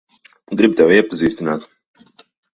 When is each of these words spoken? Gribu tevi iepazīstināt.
Gribu 0.61 0.77
tevi 0.79 0.95
iepazīstināt. 0.95 1.69